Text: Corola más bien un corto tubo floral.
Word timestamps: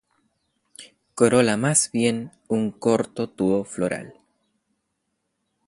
Corola 1.13 1.57
más 1.57 1.91
bien 1.91 2.31
un 2.47 2.71
corto 2.71 3.29
tubo 3.29 3.63
floral. 3.63 4.15